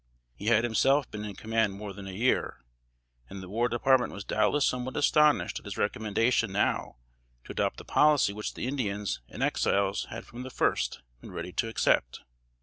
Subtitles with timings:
[0.33, 2.65] He had himself been in command more than a year,
[3.29, 6.95] and the War Department was doubtless somewhat astonished at his recommendation now
[7.43, 11.51] to adopt the policy which the Indians and Exiles had from the first been ready
[11.51, 12.21] to accept.